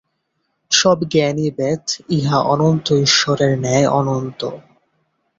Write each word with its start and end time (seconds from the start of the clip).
সব 0.71 0.97
জ্ঞানই 1.09 1.49
বেদ, 1.51 1.83
ইহা 2.09 2.39
অনন্ত 2.45 2.87
ঈশ্বরের 3.01 3.51
ন্যায় 3.59 3.87
অনন্ত। 3.91 4.41